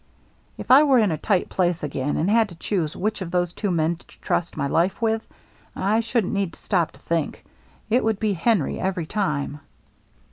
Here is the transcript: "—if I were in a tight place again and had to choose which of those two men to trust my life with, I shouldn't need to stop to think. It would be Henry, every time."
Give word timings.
"—if 0.57 0.71
I 0.71 0.81
were 0.81 0.97
in 0.97 1.11
a 1.11 1.17
tight 1.19 1.47
place 1.47 1.83
again 1.83 2.17
and 2.17 2.27
had 2.27 2.49
to 2.49 2.55
choose 2.55 2.95
which 2.95 3.21
of 3.21 3.29
those 3.29 3.53
two 3.53 3.69
men 3.69 3.97
to 3.97 4.07
trust 4.19 4.57
my 4.57 4.65
life 4.65 4.99
with, 4.99 5.27
I 5.75 5.99
shouldn't 5.99 6.33
need 6.33 6.53
to 6.53 6.59
stop 6.59 6.91
to 6.93 6.99
think. 7.01 7.45
It 7.87 8.03
would 8.03 8.17
be 8.19 8.33
Henry, 8.33 8.79
every 8.79 9.05
time." 9.05 9.59